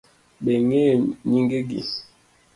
Be 0.43 0.51
ing'eyo 0.59 0.95
nyingegi? 1.29 1.81